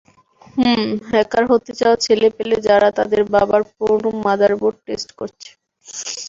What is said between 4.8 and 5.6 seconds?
Test করছে।